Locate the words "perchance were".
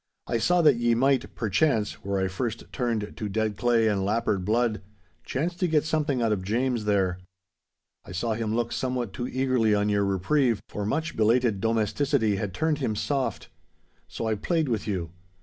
1.35-2.19